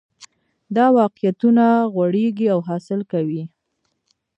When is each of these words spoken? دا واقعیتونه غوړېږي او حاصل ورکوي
دا 0.75 0.85
واقعیتونه 0.99 1.65
غوړېږي 1.93 2.47
او 2.53 2.59
حاصل 2.67 2.99
ورکوي 3.03 3.43